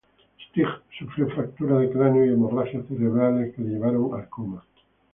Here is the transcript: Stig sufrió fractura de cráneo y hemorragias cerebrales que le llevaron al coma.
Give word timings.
Stig 0.49 0.65
sufrió 0.97 1.29
fractura 1.29 1.77
de 1.77 1.91
cráneo 1.91 2.25
y 2.25 2.29
hemorragias 2.33 2.87
cerebrales 2.87 3.53
que 3.53 3.61
le 3.61 3.69
llevaron 3.73 4.15
al 4.19 4.27
coma. 4.29 4.65